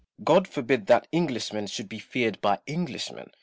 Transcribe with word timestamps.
God 0.23 0.47
forbid 0.47 0.87
that 0.87 1.05
Englishmen 1.13 1.67
should 1.67 1.87
be 1.87 1.99
feared 1.99 2.41
by 2.41 2.57
Englishmen 2.67 3.29